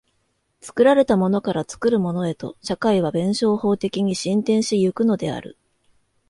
[0.61, 5.59] 作られたものから作るものへと、社会は弁証法的に進展し行くのである。